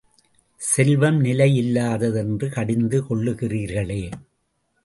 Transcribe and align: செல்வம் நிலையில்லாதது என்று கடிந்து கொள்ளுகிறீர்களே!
செல்வம் 0.61 1.19
நிலையில்லாதது 1.25 2.19
என்று 2.19 2.49
கடிந்து 2.49 3.01
கொள்ளுகிறீர்களே! 3.09 4.03